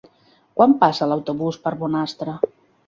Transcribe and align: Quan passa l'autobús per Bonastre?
Quan 0.59 0.73
passa 0.85 1.11
l'autobús 1.11 1.61
per 1.67 1.77
Bonastre? 1.85 2.39